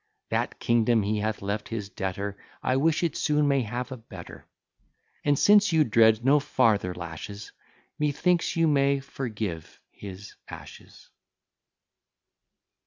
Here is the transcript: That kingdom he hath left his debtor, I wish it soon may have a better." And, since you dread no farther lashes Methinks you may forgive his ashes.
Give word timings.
That 0.29 0.59
kingdom 0.59 1.03
he 1.03 1.19
hath 1.19 1.43
left 1.43 1.67
his 1.69 1.87
debtor, 1.87 2.35
I 2.63 2.75
wish 2.75 3.03
it 3.03 3.15
soon 3.15 3.47
may 3.47 3.61
have 3.61 3.91
a 3.91 3.97
better." 3.97 4.47
And, 5.23 5.37
since 5.37 5.71
you 5.71 5.83
dread 5.83 6.25
no 6.25 6.39
farther 6.39 6.95
lashes 6.95 7.51
Methinks 7.99 8.55
you 8.55 8.67
may 8.67 8.99
forgive 8.99 9.79
his 9.91 10.33
ashes. 10.49 11.11